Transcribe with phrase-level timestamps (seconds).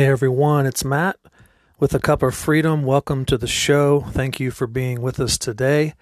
[0.00, 1.18] Hey everyone, it's Matt
[1.78, 2.84] with a cup of freedom.
[2.84, 4.00] Welcome to the show.
[4.00, 5.92] Thank you for being with us today.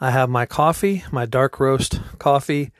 [0.00, 2.72] I have my coffee, my dark roast coffee,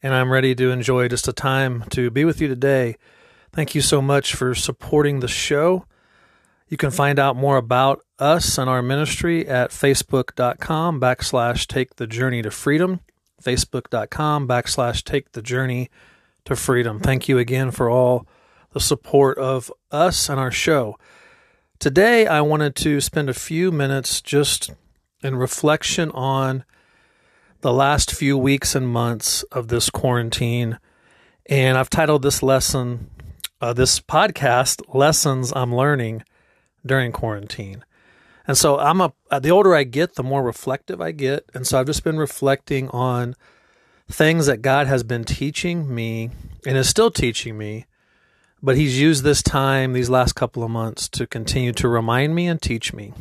[0.00, 2.98] and I'm ready to enjoy just a time to be with you today.
[3.52, 5.86] Thank you so much for supporting the show.
[6.68, 12.06] You can find out more about us and our ministry at facebook.com backslash take the
[12.06, 13.00] journey to freedom.
[13.42, 15.90] Facebook.com backslash take the journey
[16.44, 17.00] to freedom.
[17.00, 18.28] Thank you again for all
[18.72, 20.96] the support of us and our show.
[21.78, 24.70] Today, I wanted to spend a few minutes just
[25.22, 26.64] in reflection on
[27.62, 30.78] the last few weeks and months of this quarantine.
[31.46, 33.10] And I've titled this lesson,
[33.60, 36.22] uh, this podcast, Lessons I'm Learning
[36.84, 37.84] During Quarantine.
[38.46, 41.44] And so I'm a, uh, the older I get, the more reflective I get.
[41.54, 43.34] And so I've just been reflecting on
[44.08, 46.30] things that God has been teaching me
[46.66, 47.86] and is still teaching me
[48.62, 52.46] but he's used this time, these last couple of months, to continue to remind me
[52.46, 53.12] and teach me.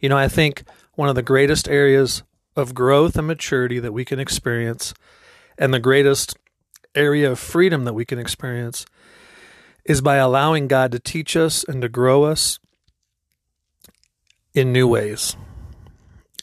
[0.00, 2.22] You know, I think one of the greatest areas
[2.56, 4.92] of growth and maturity that we can experience,
[5.56, 6.36] and the greatest
[6.94, 8.84] area of freedom that we can experience,
[9.84, 12.58] is by allowing God to teach us and to grow us
[14.54, 15.36] in new ways.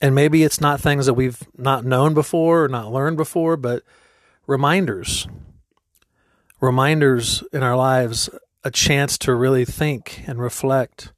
[0.02, 3.84] And maybe it's not things that we've not known before or not learned before, but
[4.48, 5.28] reminders
[6.62, 8.30] reminders in our lives
[8.64, 11.14] a chance to really think and reflect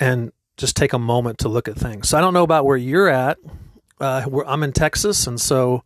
[0.00, 2.08] and just take a moment to look at things.
[2.08, 3.38] So I don't know about where you're at.
[4.00, 5.82] Uh, I'm in Texas, and so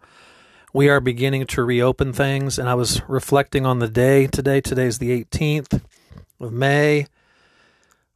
[0.72, 2.58] we are beginning to reopen things.
[2.58, 4.60] And I was reflecting on the day today.
[4.60, 5.82] Today is the 18th
[6.40, 7.06] of May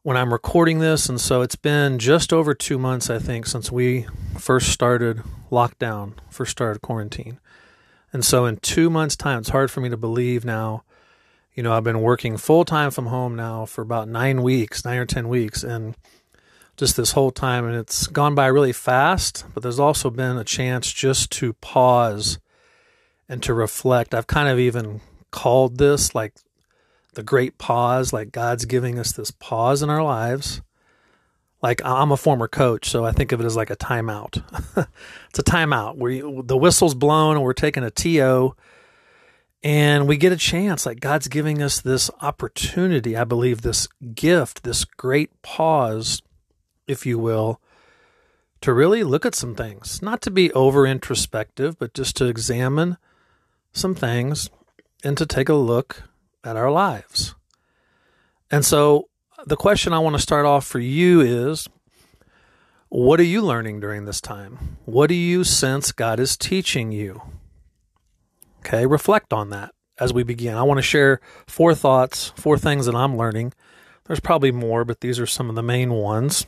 [0.02, 1.08] when I'm recording this.
[1.08, 4.06] And so it's been just over two months, I think, since we
[4.38, 7.38] first started lockdown, first started quarantine.
[8.12, 10.84] And so in two months' time, it's hard for me to believe now.
[11.54, 14.98] You know, I've been working full time from home now for about nine weeks, nine
[14.98, 15.96] or 10 weeks, and
[16.76, 17.66] just this whole time.
[17.66, 22.38] And it's gone by really fast, but there's also been a chance just to pause
[23.28, 24.14] and to reflect.
[24.14, 25.00] I've kind of even
[25.30, 26.34] called this like
[27.14, 30.62] the great pause, like God's giving us this pause in our lives
[31.62, 34.42] like I'm a former coach, so I think of it as like a timeout.
[35.28, 38.54] it's a timeout where the whistle's blown and we're taking a TO
[39.62, 40.84] and we get a chance.
[40.84, 46.20] Like God's giving us this opportunity, I believe, this gift, this great pause,
[46.88, 47.60] if you will,
[48.60, 50.02] to really look at some things.
[50.02, 52.96] Not to be over introspective, but just to examine
[53.72, 54.50] some things
[55.04, 56.02] and to take a look
[56.42, 57.36] at our lives.
[58.50, 59.08] And so
[59.46, 61.68] the question I want to start off for you is
[62.88, 64.78] what are you learning during this time?
[64.84, 67.22] What do you sense God is teaching you?
[68.60, 70.56] Okay, reflect on that as we begin.
[70.56, 73.52] I want to share four thoughts, four things that I'm learning.
[74.04, 76.46] There's probably more, but these are some of the main ones.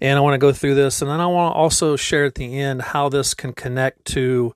[0.00, 2.34] And I want to go through this, and then I want to also share at
[2.34, 4.54] the end how this can connect to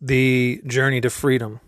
[0.00, 1.60] the journey to freedom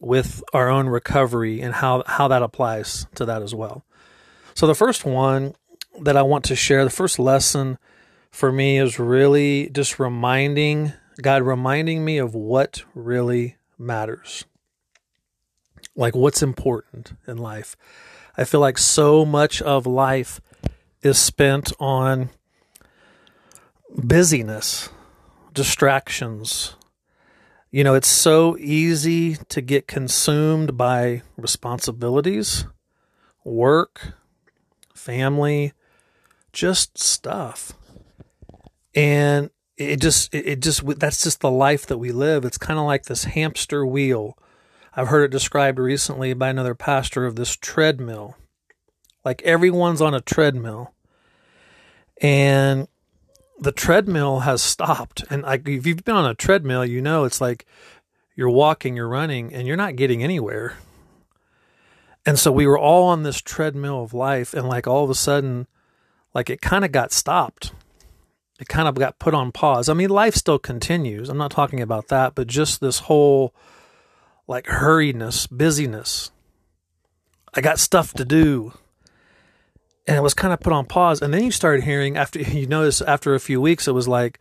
[0.00, 3.84] with our own recovery and how, how that applies to that as well.
[4.54, 5.54] So, the first one
[6.00, 7.78] that I want to share, the first lesson
[8.30, 14.44] for me is really just reminding God, reminding me of what really matters.
[15.94, 17.76] Like what's important in life.
[18.36, 20.40] I feel like so much of life
[21.02, 22.30] is spent on
[23.96, 24.88] busyness,
[25.52, 26.76] distractions.
[27.70, 32.64] You know, it's so easy to get consumed by responsibilities,
[33.44, 34.14] work,
[35.00, 35.72] family,
[36.52, 37.72] just stuff.
[38.94, 42.44] And it just, it just, that's just the life that we live.
[42.44, 44.36] It's kind of like this hamster wheel.
[44.94, 48.36] I've heard it described recently by another pastor of this treadmill.
[49.24, 50.92] Like everyone's on a treadmill.
[52.20, 52.88] And
[53.58, 55.24] the treadmill has stopped.
[55.30, 57.64] And like if you've been on a treadmill, you know it's like
[58.34, 60.76] you're walking, you're running, and you're not getting anywhere.
[62.26, 65.14] And so we were all on this treadmill of life, and like all of a
[65.14, 65.66] sudden,
[66.34, 67.72] like it kind of got stopped.
[68.60, 69.88] It kind of got put on pause.
[69.88, 71.30] I mean, life still continues.
[71.30, 73.54] I'm not talking about that, but just this whole
[74.46, 76.30] like hurriedness, busyness.
[77.54, 78.74] I got stuff to do.
[80.06, 81.22] And it was kind of put on pause.
[81.22, 84.38] And then you started hearing after you notice after a few weeks, it was like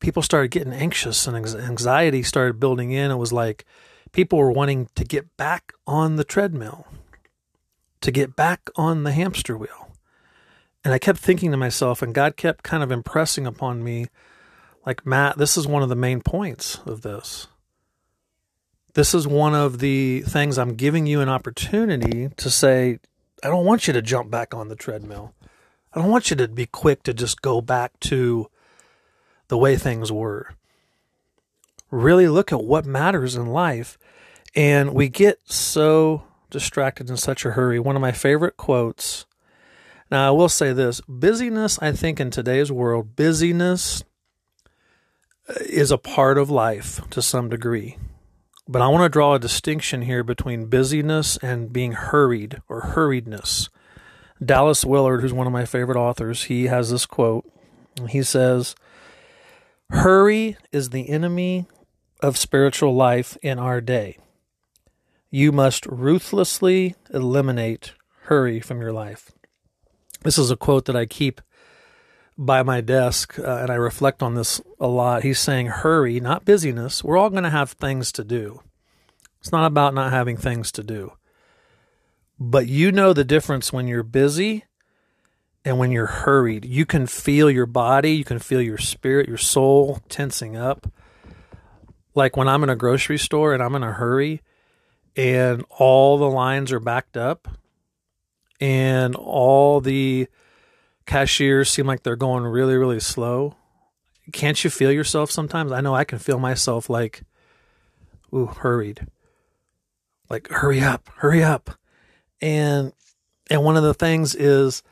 [0.00, 3.10] people started getting anxious and anxiety started building in.
[3.10, 3.66] It was like
[4.12, 6.86] people were wanting to get back on the treadmill
[8.00, 9.92] to get back on the hamster wheel.
[10.84, 14.06] And I kept thinking to myself, and God kept kind of impressing upon me,
[14.86, 17.48] like, Matt, this is one of the main points of this.
[18.98, 22.98] this is one of the things I'm giving you an opportunity to say,
[23.44, 25.34] I don't want you to jump back on the treadmill.
[25.92, 28.50] I don't want you to be quick to just go back to
[29.46, 30.48] the way things were.
[31.92, 33.98] Really look at what matters in life.
[34.56, 37.78] And we get so distracted in such a hurry.
[37.78, 39.26] One of my favorite quotes.
[40.10, 44.02] Now, I will say this busyness, I think, in today's world, busyness
[45.48, 47.98] uh, is a part of life to some degree.
[48.66, 53.68] But I want to draw a distinction here between busyness and being hurried or hurriedness.
[54.44, 57.50] Dallas Willard, who's one of my favorite authors, he has this quote.
[58.08, 58.74] He says,
[59.90, 61.66] Hurry is the enemy
[62.20, 64.18] of spiritual life in our day.
[65.30, 67.92] You must ruthlessly eliminate
[68.22, 69.30] hurry from your life.
[70.22, 71.40] This is a quote that I keep
[72.36, 75.24] by my desk, uh, and I reflect on this a lot.
[75.24, 77.04] He's saying, Hurry, not busyness.
[77.04, 78.62] We're all going to have things to do.
[79.40, 81.12] It's not about not having things to do.
[82.40, 84.64] But you know the difference when you're busy
[85.64, 86.64] and when you're hurried.
[86.64, 90.90] You can feel your body, you can feel your spirit, your soul tensing up.
[92.14, 94.42] Like when I'm in a grocery store and I'm in a hurry
[95.18, 97.48] and all the lines are backed up
[98.60, 100.28] and all the
[101.06, 103.56] cashiers seem like they're going really, really slow.
[104.32, 105.72] Can't you feel yourself sometimes?
[105.72, 107.22] I know I can feel myself like,
[108.32, 109.08] ooh, hurried.
[110.30, 111.70] Like, hurry up, hurry up.
[112.40, 112.92] And
[113.50, 114.84] and one of the things is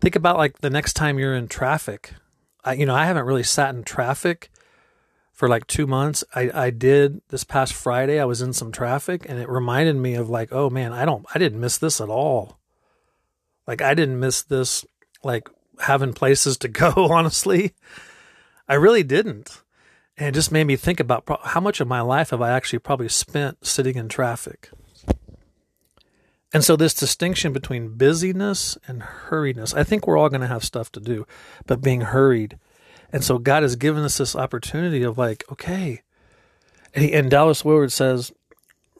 [0.00, 2.12] think about like the next time you're in traffic.
[2.62, 4.48] I, you know, I haven't really sat in traffic
[5.42, 6.22] for like two months.
[6.36, 8.20] I, I did this past Friday.
[8.20, 11.26] I was in some traffic and it reminded me of like, oh man, I don't,
[11.34, 12.60] I didn't miss this at all.
[13.66, 14.86] Like I didn't miss this,
[15.24, 15.48] like
[15.80, 17.74] having places to go, honestly.
[18.68, 19.62] I really didn't.
[20.16, 22.78] And it just made me think about how much of my life have I actually
[22.78, 24.70] probably spent sitting in traffic.
[26.52, 30.62] And so, this distinction between busyness and hurriedness, I think we're all going to have
[30.62, 31.26] stuff to do,
[31.66, 32.60] but being hurried.
[33.12, 36.02] And so, God has given us this opportunity of like, okay.
[36.94, 38.32] And, he, and Dallas Willard says,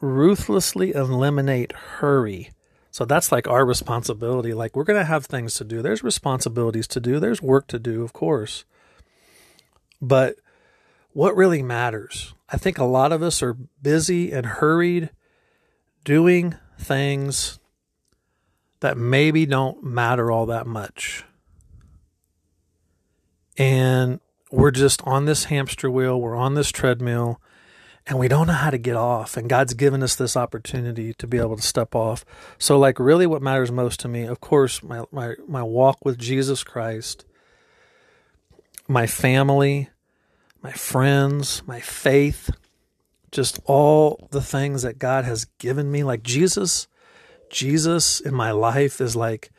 [0.01, 2.51] ruthlessly eliminate hurry.
[2.91, 4.53] So, that's like our responsibility.
[4.53, 5.81] Like, we're going to have things to do.
[5.81, 8.65] There's responsibilities to do, there's work to do, of course.
[10.01, 10.35] But
[11.13, 12.33] what really matters?
[12.49, 15.09] I think a lot of us are busy and hurried
[16.03, 17.59] doing things
[18.81, 21.23] that maybe don't matter all that much.
[23.57, 24.19] And
[24.51, 27.39] we're just on this hamster wheel, we're on this treadmill,
[28.05, 29.37] and we don't know how to get off.
[29.37, 32.25] And God's given us this opportunity to be able to step off.
[32.57, 36.17] So, like, really, what matters most to me, of course, my, my, my walk with
[36.17, 37.25] Jesus Christ,
[38.87, 39.89] my family,
[40.61, 42.49] my friends, my faith,
[43.31, 46.03] just all the things that God has given me.
[46.03, 46.87] Like Jesus,
[47.49, 49.51] Jesus in my life is like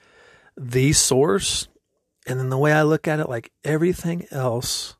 [0.56, 1.68] the source.
[2.26, 4.96] And then the way I look at it, like everything else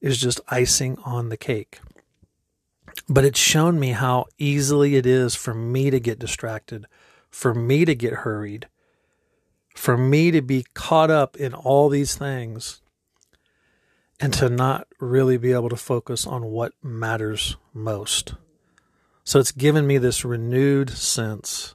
[0.00, 1.80] is just icing on the cake.
[3.08, 6.86] But it's shown me how easily it is for me to get distracted,
[7.30, 8.68] for me to get hurried,
[9.74, 12.82] for me to be caught up in all these things
[14.20, 18.34] and to not really be able to focus on what matters most.
[19.24, 21.74] So it's given me this renewed sense,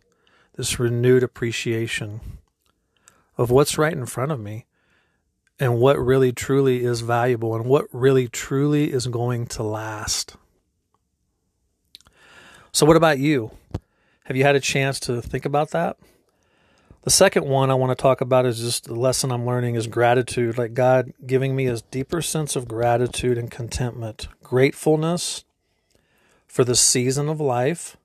[0.56, 2.37] this renewed appreciation
[3.38, 4.65] of what's right in front of me
[5.60, 10.36] and what really truly is valuable and what really truly is going to last.
[12.72, 13.51] So, what about you?
[14.25, 15.98] Have you had a chance to think about that?
[17.03, 19.88] The second one I want to talk about is just the lesson I'm learning is
[19.88, 25.46] gratitude, like God giving me a deeper sense of gratitude and contentment, gratefulness
[26.46, 27.96] for the season of life.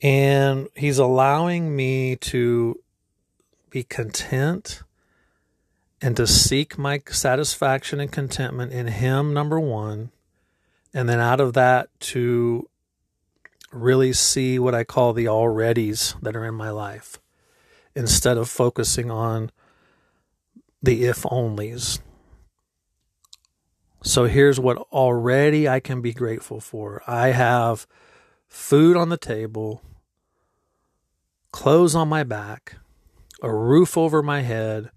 [0.00, 2.80] And He's allowing me to
[3.70, 4.82] be content
[6.00, 10.10] and to seek my satisfaction and contentment in Him, number one.
[10.94, 12.68] And then out of that, to
[13.72, 17.18] really see what I call the alreadys that are in my life
[17.94, 19.50] instead of focusing on
[20.82, 22.00] the if onlys.
[24.02, 27.86] So here's what already I can be grateful for I have
[28.46, 29.82] food on the table,
[31.50, 32.76] clothes on my back,
[33.42, 34.90] a roof over my head.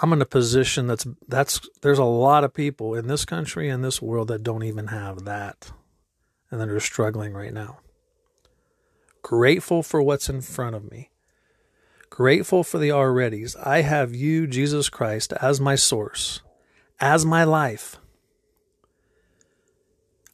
[0.00, 3.84] I'm in a position that's that's there's a lot of people in this country and
[3.84, 5.72] this world that don't even have that
[6.50, 7.78] and that are struggling right now.
[9.22, 11.10] Grateful for what's in front of me
[12.10, 13.54] grateful for the alreadies.
[13.54, 16.40] I have you, Jesus Christ, as my source,
[16.98, 17.98] as my life.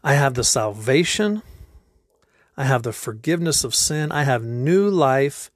[0.03, 1.43] I have the salvation
[2.57, 4.12] I have the forgiveness of sin.
[4.12, 5.50] I have new life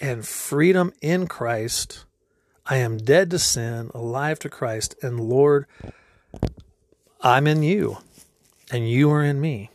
[0.00, 2.04] and freedom in Christ.
[2.66, 4.94] I am dead to sin, alive to Christ.
[5.02, 5.66] And Lord,
[7.20, 7.98] I'm in you,
[8.70, 9.70] and you are in me.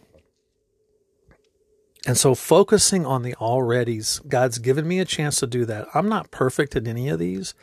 [2.06, 5.88] And so, focusing on the alreadys, God's given me a chance to do that.
[5.94, 7.54] I'm not perfect at any of these.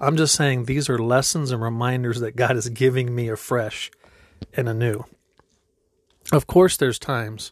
[0.00, 3.90] I'm just saying these are lessons and reminders that God is giving me afresh
[4.54, 5.04] and anew.
[6.32, 7.50] Of course, there's times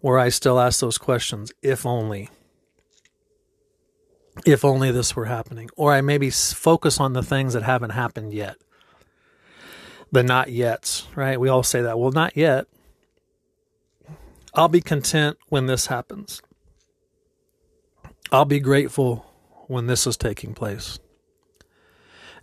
[0.00, 2.28] where I still ask those questions if only.
[4.46, 5.68] If only this were happening.
[5.76, 8.56] Or I maybe focus on the things that haven't happened yet.
[10.10, 11.38] The not yets, right?
[11.38, 11.98] We all say that.
[11.98, 12.66] Well, not yet.
[14.54, 16.42] I'll be content when this happens.
[18.30, 19.26] I'll be grateful
[19.68, 20.98] when this is taking place.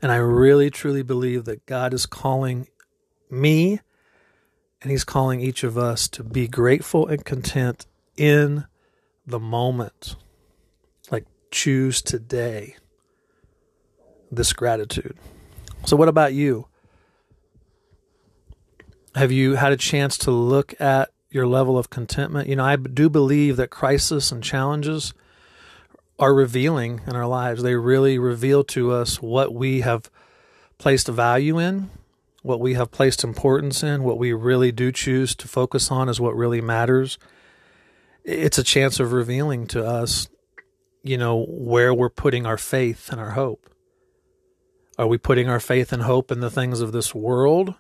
[0.02, 2.68] And I really, truly believe that God is calling
[3.30, 3.80] me
[4.82, 8.66] and He's calling each of us to be grateful and content in
[9.28, 10.16] the moment.
[11.52, 12.76] Choose today
[14.32, 15.18] this gratitude.
[15.86, 16.68] So, what about you?
[19.16, 22.48] Have you had a chance to look at your level of contentment?
[22.48, 25.14] You know, I do believe that crisis and challenges
[26.20, 27.64] are revealing in our lives.
[27.64, 30.12] They really reveal to us what we have
[30.78, 31.90] placed value in,
[32.44, 36.20] what we have placed importance in, what we really do choose to focus on is
[36.20, 37.18] what really matters.
[38.24, 40.28] It's a chance of revealing to us,
[41.04, 43.70] you know, where we're putting our faith and our hope.
[44.98, 47.76] Are we putting our faith and hope in the things of this world?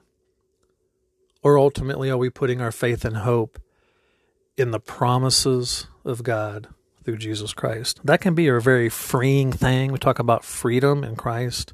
[1.44, 3.60] Or ultimately, are we putting our faith and hope
[4.58, 6.68] in the promises of God
[7.04, 8.00] through Jesus Christ?
[8.04, 9.92] That can be a very freeing thing.
[9.92, 11.74] We talk about freedom in Christ,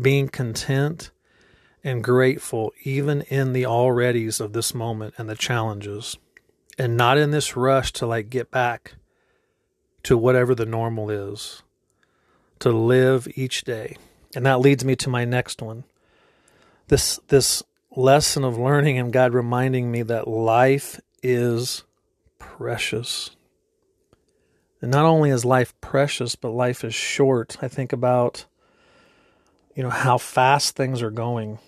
[0.00, 1.10] being content
[1.84, 6.16] and grateful, even in the alreadys of this moment and the challenges,
[6.78, 8.94] and not in this rush to like get back
[10.08, 11.62] to whatever the normal is,
[12.58, 13.94] to live each day.
[14.34, 15.84] And that leads me to my next one.
[16.86, 17.62] This, this
[17.94, 21.84] lesson of learning and God reminding me that life is
[22.38, 23.36] precious.
[24.80, 27.58] And not only is life precious, but life is short.
[27.60, 28.46] I think about,
[29.74, 31.58] you know, how fast things are going.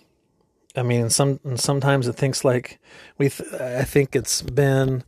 [0.75, 2.81] I mean, some and sometimes it thinks like
[3.19, 3.27] we.
[3.27, 5.05] I think it's been.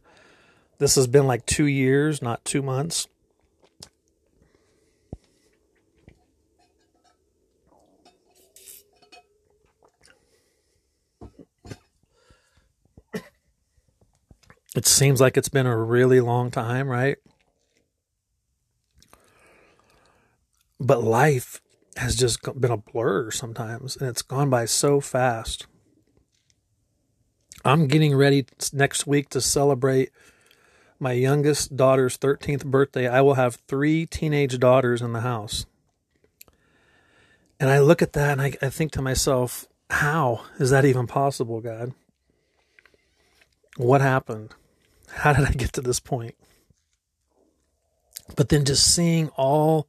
[0.76, 3.08] This has been like two years, not two months.
[14.74, 17.18] It seems like it's been a really long time, right?
[20.80, 21.60] But life
[21.96, 25.66] has just been a blur sometimes, and it's gone by so fast.
[27.64, 30.10] I'm getting ready next week to celebrate
[30.98, 33.06] my youngest daughter's 13th birthday.
[33.06, 35.66] I will have three teenage daughters in the house.
[37.60, 41.06] And I look at that and I, I think to myself, how is that even
[41.06, 41.92] possible, God?
[43.76, 44.54] What happened?
[45.12, 46.34] How did I get to this point?
[48.36, 49.88] But then just seeing all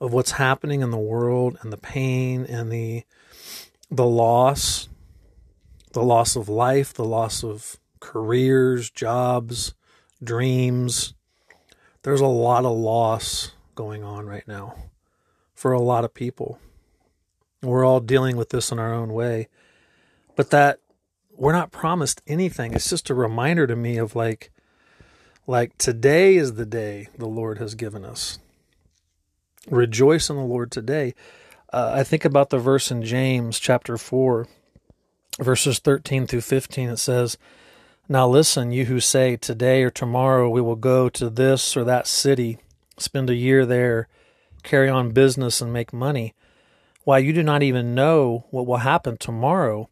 [0.00, 3.04] of what's happening in the world and the pain and the
[3.90, 4.88] the loss,
[5.92, 9.74] the loss of life, the loss of careers, jobs,
[10.22, 11.14] dreams.
[12.02, 14.74] There's a lot of loss going on right now
[15.54, 16.58] for a lot of people.
[17.62, 19.48] We're all dealing with this in our own way.
[20.36, 20.80] But that
[21.36, 22.74] we're not promised anything.
[22.74, 24.50] It's just a reminder to me of like
[25.46, 28.38] like today is the day the Lord has given us.
[29.68, 31.14] Rejoice in the Lord today.
[31.72, 34.46] Uh, I think about the verse in James chapter 4
[35.40, 37.36] verses 13 through 15 it says,
[38.08, 42.06] "Now listen, you who say today or tomorrow we will go to this or that
[42.06, 42.58] city,
[42.96, 44.08] spend a year there,
[44.62, 46.34] carry on business and make money,
[47.02, 49.88] why you do not even know what will happen tomorrow."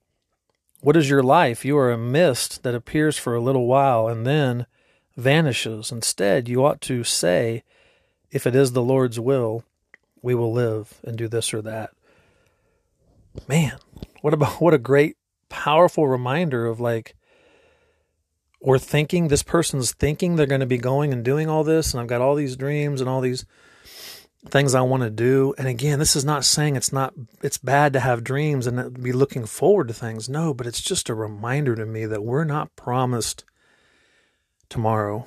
[0.83, 1.65] What is your life?
[1.65, 4.67] You are a mist that appears for a little while and then
[5.17, 5.93] vanishes.
[5.93, 7.63] Instead, you ought to say,
[8.33, 9.63] If it is the Lord's will,
[10.23, 11.91] we will live and do this or that.
[13.47, 13.79] Man,
[14.23, 15.17] what about what a great,
[15.49, 17.15] powerful reminder of like,
[18.61, 22.01] we're thinking this person's thinking they're going to be going and doing all this, and
[22.01, 23.45] I've got all these dreams and all these
[24.49, 25.55] things I want to do.
[25.57, 29.13] And again, this is not saying it's not it's bad to have dreams and be
[29.13, 30.29] looking forward to things.
[30.29, 33.45] No, but it's just a reminder to me that we're not promised
[34.69, 35.27] tomorrow.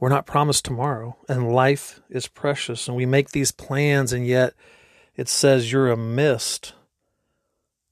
[0.00, 2.88] We're not promised tomorrow, and life is precious.
[2.88, 4.54] And we make these plans, and yet
[5.16, 6.74] it says you're a mist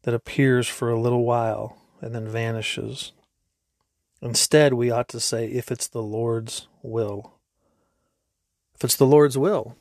[0.03, 3.13] that appears for a little while and then vanishes.
[4.21, 7.35] Instead, we ought to say, if it's the Lord's will.
[8.75, 9.77] If it's the Lord's will.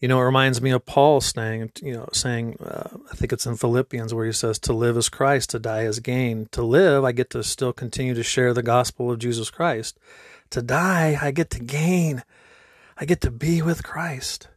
[0.00, 3.44] You know, it reminds me of Paul saying, you know, saying, uh, I think it's
[3.44, 6.48] in Philippians where he says, to live is Christ, to die is gain.
[6.52, 9.98] To live, I get to still continue to share the gospel of Jesus Christ.
[10.50, 12.24] To die, I get to gain.
[12.96, 14.48] I get to be with Christ.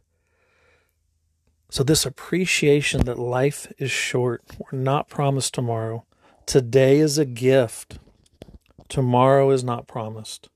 [1.68, 6.04] So, this appreciation that life is short, we're not promised tomorrow.
[6.46, 7.98] Today is a gift,
[8.88, 10.48] tomorrow is not promised.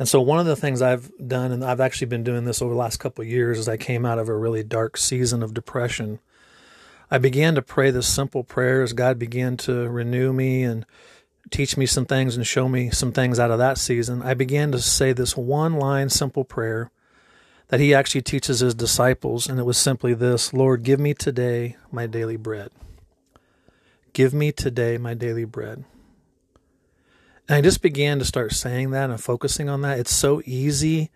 [0.00, 2.72] And so, one of the things I've done, and I've actually been doing this over
[2.72, 5.52] the last couple of years, as I came out of a really dark season of
[5.52, 6.20] depression,
[7.10, 10.86] I began to pray this simple prayer as God began to renew me and
[11.50, 14.22] teach me some things and show me some things out of that season.
[14.22, 16.90] I began to say this one line simple prayer
[17.68, 21.76] that He actually teaches His disciples, and it was simply this Lord, give me today
[21.92, 22.70] my daily bread.
[24.14, 25.84] Give me today my daily bread.
[27.50, 29.98] And I just began to start saying that and focusing on that.
[29.98, 31.10] It's so easy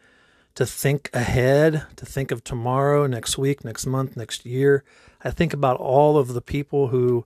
[0.57, 4.83] to think ahead, to think of tomorrow, next week, next month, next year.
[5.23, 7.25] I think about all of the people who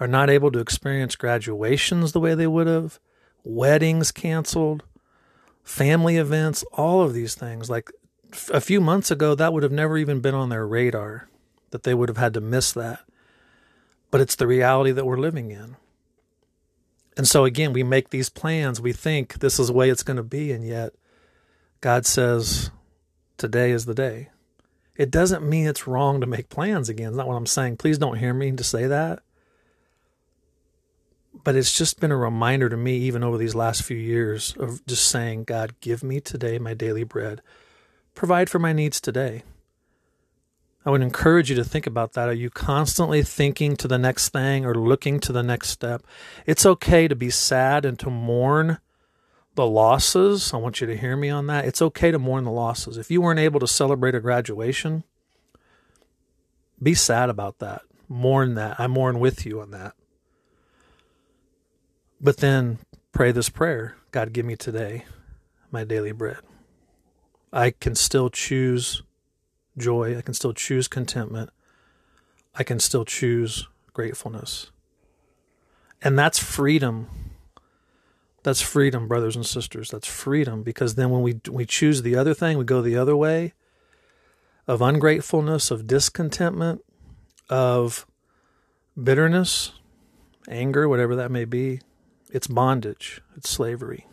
[0.00, 2.98] are not able to experience graduations the way they would have,
[3.44, 4.82] weddings canceled,
[5.62, 7.70] family events, all of these things.
[7.70, 7.92] Like
[8.52, 11.28] a few months ago, that would have never even been on their radar,
[11.70, 12.98] that they would have had to miss that.
[14.10, 15.76] But it's the reality that we're living in.
[17.16, 18.80] And so again, we make these plans.
[18.80, 20.52] We think this is the way it's going to be.
[20.52, 20.94] And yet
[21.80, 22.70] God says,
[23.36, 24.30] today is the day.
[24.96, 27.08] It doesn't mean it's wrong to make plans again.
[27.08, 27.78] It's not what I'm saying.
[27.78, 29.20] Please don't hear me to say that.
[31.42, 34.84] But it's just been a reminder to me, even over these last few years, of
[34.84, 37.40] just saying, God, give me today my daily bread.
[38.14, 39.42] Provide for my needs today.
[40.84, 42.28] I would encourage you to think about that.
[42.28, 46.02] Are you constantly thinking to the next thing or looking to the next step?
[46.46, 48.78] It's okay to be sad and to mourn
[49.56, 50.54] the losses.
[50.54, 51.66] I want you to hear me on that.
[51.66, 52.96] It's okay to mourn the losses.
[52.96, 55.04] If you weren't able to celebrate a graduation,
[56.82, 57.82] be sad about that.
[58.08, 58.80] Mourn that.
[58.80, 59.92] I mourn with you on that.
[62.22, 62.78] But then
[63.12, 65.04] pray this prayer God, give me today
[65.70, 66.40] my daily bread.
[67.52, 69.02] I can still choose
[69.80, 70.16] joy.
[70.16, 71.50] I can still choose contentment.
[72.54, 74.70] I can still choose gratefulness.
[76.02, 77.08] And that's freedom.
[78.42, 79.90] That's freedom, brothers and sisters.
[79.90, 83.16] That's freedom because then when we we choose the other thing, we go the other
[83.16, 83.52] way
[84.66, 86.82] of ungratefulness, of discontentment,
[87.50, 88.06] of
[89.02, 89.72] bitterness,
[90.48, 91.80] anger, whatever that may be.
[92.32, 94.06] It's bondage, it's slavery.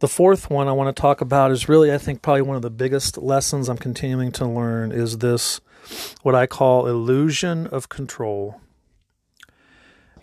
[0.00, 2.62] The fourth one I want to talk about is really, I think, probably one of
[2.62, 5.60] the biggest lessons I'm continuing to learn is this,
[6.22, 8.60] what I call illusion of control.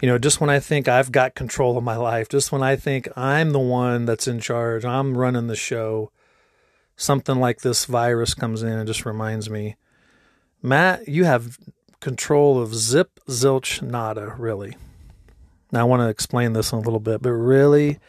[0.02, 2.76] You know, just when I think I've got control of my life, just when I
[2.76, 6.12] think I'm the one that's in charge, I'm running the show,
[6.96, 9.78] something like this virus comes in and just reminds me,
[10.62, 11.58] Matt, you have
[12.00, 14.76] control of zip, zilch, nada, really.
[15.72, 18.00] Now, I want to explain this in a little bit, but really,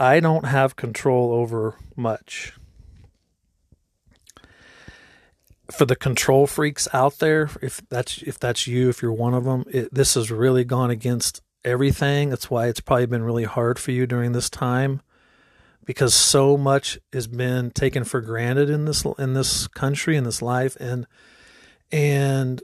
[0.00, 2.54] I don't have control over much.
[5.70, 9.44] For the control freaks out there, if that's if that's you, if you're one of
[9.44, 12.30] them, it, this has really gone against everything.
[12.30, 15.02] That's why it's probably been really hard for you during this time,
[15.84, 20.40] because so much has been taken for granted in this in this country in this
[20.40, 21.06] life, and
[21.92, 22.62] and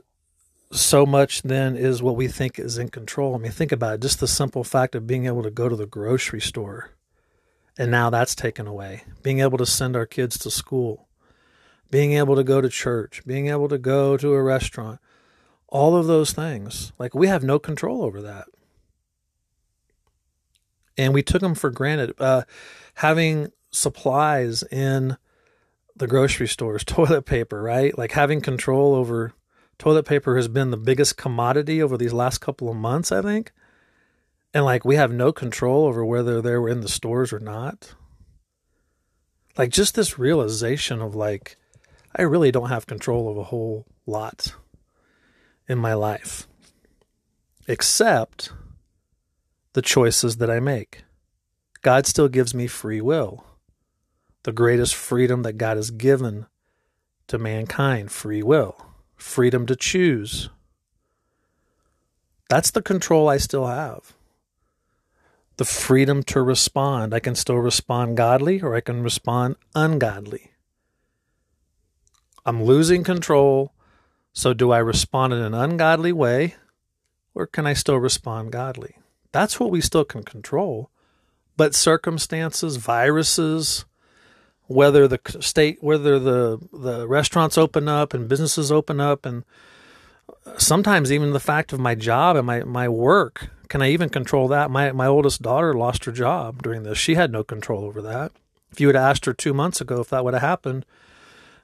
[0.71, 3.35] so much then is what we think is in control.
[3.35, 4.01] I mean, think about it.
[4.01, 6.96] Just the simple fact of being able to go to the grocery store
[7.77, 9.03] and now that's taken away.
[9.21, 11.07] Being able to send our kids to school,
[11.91, 14.99] being able to go to church, being able to go to a restaurant,
[15.67, 16.91] all of those things.
[16.97, 18.45] Like we have no control over that.
[20.97, 22.13] And we took them for granted.
[22.19, 22.43] Uh,
[22.95, 25.17] having supplies in
[25.95, 27.95] the grocery stores, toilet paper, right?
[27.97, 29.33] Like having control over
[29.77, 33.51] toilet paper has been the biggest commodity over these last couple of months, I think
[34.57, 37.93] and like we have no control over whether they were in the stores or not.
[39.55, 41.57] Like just this realization of like
[42.15, 44.55] I really don't have control of a whole lot
[45.67, 46.47] in my life
[47.67, 48.51] except
[49.73, 51.03] the choices that I make.
[51.83, 53.45] God still gives me free will.
[54.41, 56.47] The greatest freedom that God has given
[57.27, 60.49] to mankind, free will, freedom to choose.
[62.49, 64.16] That's the control I still have
[65.57, 67.13] the freedom to respond.
[67.13, 70.51] I can still respond godly or I can respond ungodly.
[72.45, 73.73] I'm losing control.
[74.33, 76.55] So, do I respond in an ungodly way
[77.33, 78.97] or can I still respond godly?
[79.31, 80.89] That's what we still can control.
[81.57, 83.85] But circumstances, viruses,
[84.67, 89.43] whether the state, whether the, the restaurants open up and businesses open up, and
[90.45, 94.09] uh, sometimes even the fact of my job and my, my work, can I even
[94.09, 94.71] control that?
[94.71, 96.97] My, my oldest daughter lost her job during this.
[96.97, 98.31] She had no control over that.
[98.71, 100.85] If you had asked her two months ago if that would have happened,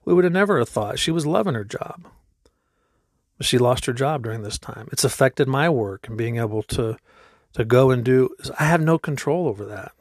[0.05, 2.07] we would have never have thought she was loving her job.
[3.41, 4.87] She lost her job during this time.
[4.91, 6.97] It's affected my work and being able to
[7.53, 9.91] to go and do I have no control over that.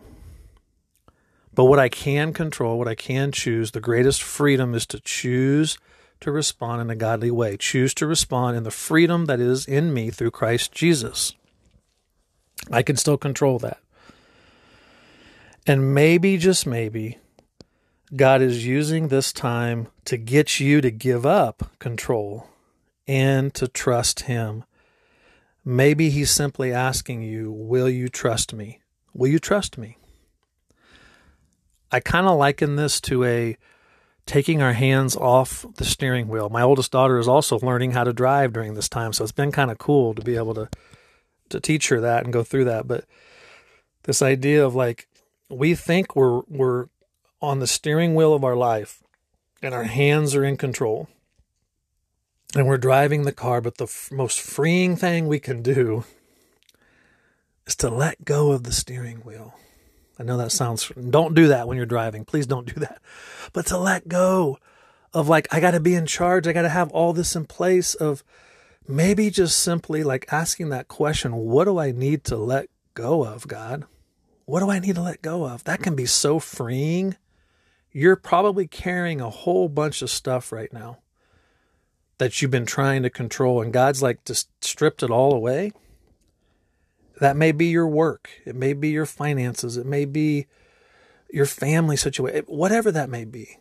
[1.54, 5.78] But what I can control, what I can choose, the greatest freedom is to choose
[6.20, 7.56] to respond in a godly way.
[7.56, 11.34] Choose to respond in the freedom that is in me through Christ Jesus.
[12.70, 13.78] I can still control that.
[15.66, 17.18] And maybe, just maybe,
[18.14, 22.48] God is using this time to get you to give up control
[23.06, 24.64] and to trust Him.
[25.64, 28.80] Maybe He's simply asking you, Will you trust me?
[29.14, 29.98] Will you trust me?
[31.90, 33.56] I kind of liken this to a
[34.24, 36.48] taking our hands off the steering wheel.
[36.48, 39.52] My oldest daughter is also learning how to drive during this time, so it's been
[39.52, 40.68] kind of cool to be able to
[41.52, 42.86] to teach her that and go through that.
[42.86, 43.04] But
[44.02, 45.08] this idea of like
[45.48, 46.86] we think we're we're
[47.40, 49.02] on the steering wheel of our life
[49.62, 51.08] and our hands are in control
[52.54, 56.04] and we're driving the car, but the f- most freeing thing we can do
[57.66, 59.54] is to let go of the steering wheel.
[60.18, 62.24] I know that sounds, don't do that when you're driving.
[62.24, 63.00] Please don't do that.
[63.52, 64.58] But to let go
[65.14, 66.46] of like, I got to be in charge.
[66.46, 68.22] I got to have all this in place of
[68.88, 73.46] maybe just simply like asking that question, what do I need to let go of,
[73.48, 73.84] God?
[74.44, 75.64] What do I need to let go of?
[75.64, 77.16] That can be so freeing.
[77.92, 80.98] You're probably carrying a whole bunch of stuff right now
[82.18, 85.72] that you've been trying to control, and God's like just stripped it all away.
[87.20, 90.46] That may be your work, it may be your finances, it may be
[91.30, 93.58] your family situation, whatever that may be.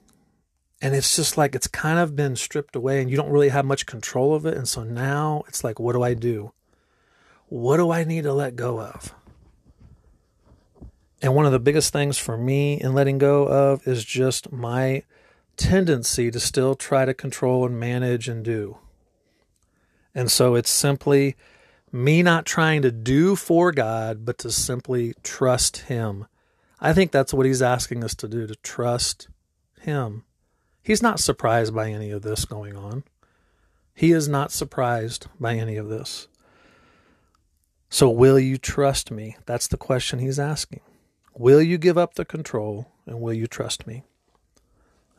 [0.82, 3.65] And it's just like it's kind of been stripped away, and you don't really have
[3.65, 4.58] much control of it.
[4.58, 6.54] And so now it's like, what do I do?
[7.48, 9.13] What do I need to let go of?
[11.22, 15.04] And one of the biggest things for me in letting go of is just my
[15.56, 18.78] tendency to still try to control and manage and do.
[20.15, 21.36] And so it's simply
[21.91, 26.26] me not trying to do for God, but to simply trust Him.
[26.80, 29.28] I think that's what He's asking us to do to trust
[29.80, 30.24] Him.
[30.84, 33.04] He's not surprised by any of this going on.
[33.94, 36.28] He is not surprised by any of this.
[37.89, 39.36] So, will you trust me?
[39.46, 40.82] That's the question He's asking.
[41.36, 44.04] Will you give up the control and will you trust me?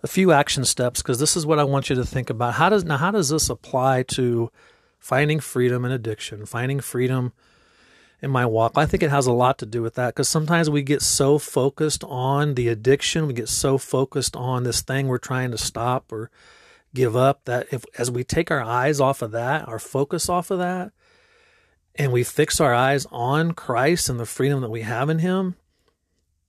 [0.02, 2.54] a few action steps because this is what I want you to think about.
[2.54, 4.50] How does now how does this apply to
[4.98, 7.32] finding freedom in addiction, finding freedom
[8.22, 8.72] in my walk?
[8.76, 11.38] I think it has a lot to do with that because sometimes we get so
[11.38, 16.10] focused on the addiction, we get so focused on this thing we're trying to stop
[16.12, 16.30] or
[16.94, 20.50] give up that if as we take our eyes off of that, our focus off
[20.50, 20.92] of that,
[21.96, 25.56] and we fix our eyes on Christ and the freedom that we have in him,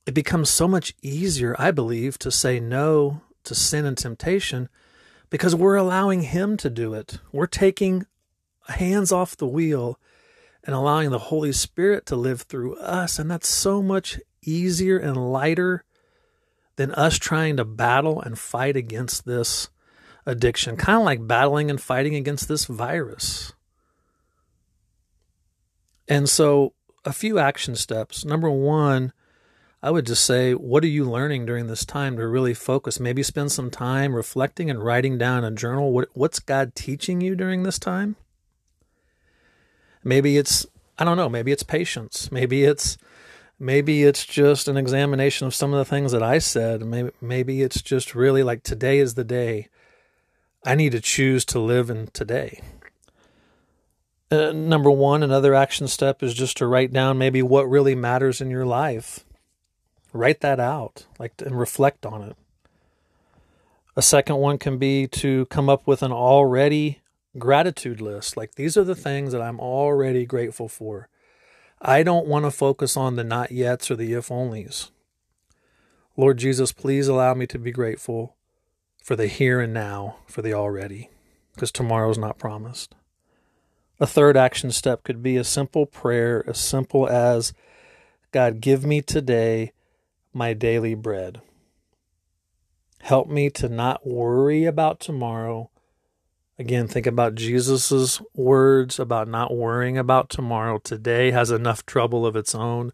[0.05, 4.69] it becomes so much easier, I believe, to say no to sin and temptation
[5.29, 7.19] because we're allowing Him to do it.
[7.31, 8.05] We're taking
[8.67, 9.99] hands off the wheel
[10.63, 13.19] and allowing the Holy Spirit to live through us.
[13.19, 15.83] And that's so much easier and lighter
[16.75, 19.69] than us trying to battle and fight against this
[20.25, 23.53] addiction, kind of like battling and fighting against this virus.
[26.07, 26.73] And so,
[27.05, 28.23] a few action steps.
[28.23, 29.11] Number one,
[29.81, 32.99] I would just say, what are you learning during this time to really focus?
[32.99, 35.91] Maybe spend some time reflecting and writing down a journal.
[35.91, 38.15] What, what's God teaching you during this time?
[40.03, 40.65] Maybe it's,
[40.97, 42.31] I don't know, maybe it's patience.
[42.31, 42.97] Maybe it's,
[43.59, 46.81] maybe it's just an examination of some of the things that I said.
[46.81, 49.69] Maybe, maybe it's just really like today is the day.
[50.65, 52.61] I need to choose to live in today.
[54.31, 58.41] Uh, number one, another action step is just to write down maybe what really matters
[58.41, 59.25] in your life
[60.13, 62.37] write that out like and reflect on it
[63.95, 66.99] a second one can be to come up with an already
[67.37, 68.37] gratitude list.
[68.37, 71.09] Like these are the things that i'm already grateful for.
[71.81, 74.91] I don't want to focus on the not yets or the if onlys
[76.15, 78.35] lord jesus please allow me to be grateful
[79.03, 81.09] for the here and now for the already
[81.53, 82.95] because tomorrow's not promised.
[83.99, 87.53] A third action step could be a simple prayer as simple as
[88.31, 89.73] god give me today
[90.33, 91.41] my daily bread.
[93.01, 95.69] Help me to not worry about tomorrow,
[96.59, 100.77] Again, think about Jesus' words about not worrying about tomorrow.
[100.77, 102.91] Today has enough trouble of its own.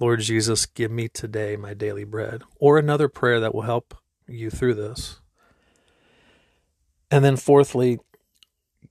[0.00, 2.42] Lord Jesus, give me today my daily bread.
[2.58, 5.20] Or another prayer that will help you through this.
[7.12, 8.00] And then, fourthly,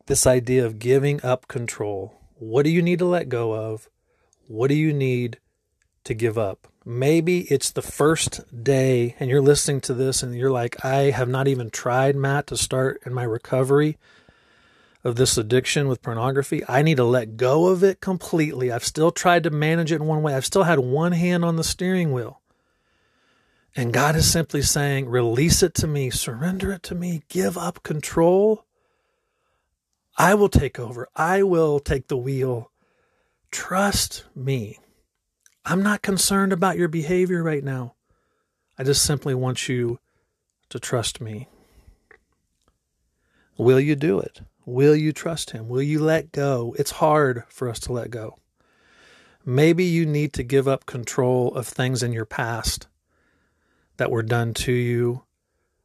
[0.06, 2.14] this idea of giving up control.
[2.36, 3.90] What do you need to let go of?
[4.48, 5.40] What do you need
[6.06, 6.68] to give up?
[6.86, 11.28] Maybe it's the first day and you're listening to this and you're like, I have
[11.28, 13.98] not even tried, Matt, to start in my recovery
[15.04, 16.64] of this addiction with pornography.
[16.68, 18.72] I need to let go of it completely.
[18.72, 21.56] I've still tried to manage it in one way, I've still had one hand on
[21.58, 22.42] the steering wheel.
[23.76, 27.84] And God is simply saying, release it to me, surrender it to me, give up
[27.84, 28.66] control.
[30.18, 32.72] I will take over, I will take the wheel.
[33.52, 34.80] Trust me.
[35.66, 37.94] I'm not concerned about your behavior right now.
[38.78, 40.00] I just simply want you
[40.70, 41.48] to trust me.
[43.58, 44.42] Will you do it?
[44.66, 45.68] Will you trust Him?
[45.68, 46.76] Will you let go?
[46.80, 48.38] It's hard for us to let go.
[49.46, 52.88] Maybe you need to give up control of things in your past
[53.98, 55.24] that were done to you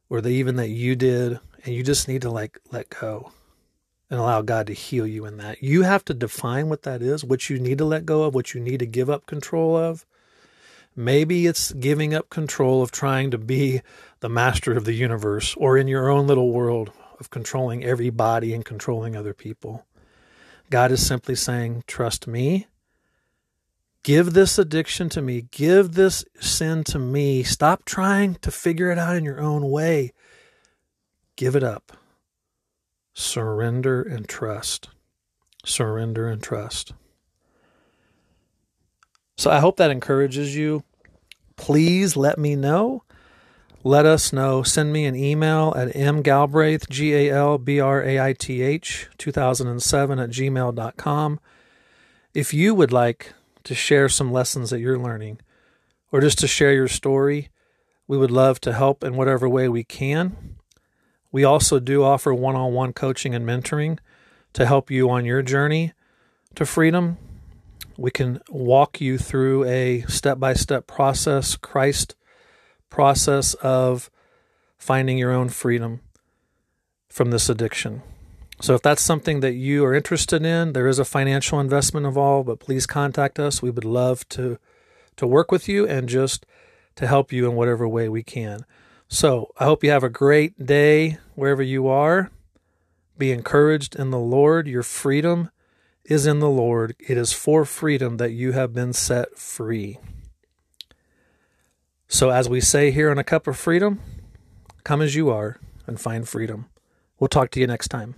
[0.09, 3.31] or the, even that you did, and you just need to like let go
[4.09, 5.63] and allow God to heal you in that.
[5.63, 8.53] You have to define what that is, what you need to let go of, what
[8.53, 10.05] you need to give up control of.
[10.95, 13.81] Maybe it's giving up control of trying to be
[14.21, 18.63] the master of the universe or in your own little world of controlling everybody and
[18.63, 19.85] controlling other people.
[20.69, 22.67] God is simply saying, Trust me.
[24.03, 25.47] Give this addiction to me.
[25.49, 27.41] Give this sin to me.
[27.41, 30.13] Stop trying to figure it out in your own way.
[31.35, 31.97] Give it up.
[33.17, 34.89] Surrender and trust.
[35.65, 36.91] Surrender and trust.
[39.37, 40.83] So I hope that encourages you.
[41.55, 43.03] Please let me know.
[43.85, 44.63] Let us know.
[44.63, 49.07] Send me an email at mgalbraith, G A L B R A I T H,
[49.17, 51.39] 2007 at gmail.com.
[52.33, 55.39] If you would like to share some lessons that you're learning
[56.11, 57.49] or just to share your story,
[58.07, 60.54] we would love to help in whatever way we can.
[61.35, 63.99] We also do offer one on one coaching and mentoring
[64.53, 65.91] to help you on your journey
[66.55, 67.17] to freedom.
[67.97, 72.15] We can walk you through a step by step process, Christ
[72.89, 74.09] process of
[74.77, 75.99] finding your own freedom
[77.09, 78.01] from this addiction.
[78.61, 82.47] So, if that's something that you are interested in, there is a financial investment involved,
[82.47, 83.61] but please contact us.
[83.61, 84.57] We would love to,
[85.17, 86.45] to work with you and just
[86.95, 88.63] to help you in whatever way we can.
[89.07, 92.31] So I hope you have a great day wherever you are.
[93.17, 94.67] Be encouraged in the Lord.
[94.67, 95.49] Your freedom
[96.03, 96.95] is in the Lord.
[96.99, 99.99] It is for freedom that you have been set free.
[102.07, 103.99] So, as we say here in A Cup of Freedom,
[104.83, 106.69] come as you are and find freedom.
[107.19, 108.15] We'll talk to you next time.